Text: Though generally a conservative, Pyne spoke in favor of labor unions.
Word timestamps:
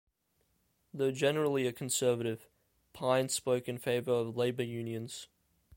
Though 0.91 1.11
generally 1.11 1.67
a 1.67 1.71
conservative, 1.71 2.47
Pyne 2.91 3.29
spoke 3.29 3.69
in 3.69 3.77
favor 3.77 4.11
of 4.13 4.35
labor 4.35 4.63
unions. 4.63 5.27